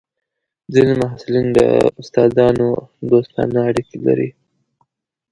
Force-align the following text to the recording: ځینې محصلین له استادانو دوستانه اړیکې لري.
ځینې 0.73 0.93
محصلین 1.01 1.47
له 1.57 1.67
استادانو 2.01 2.69
دوستانه 3.09 3.57
اړیکې 3.69 3.97
لري. 4.05 4.29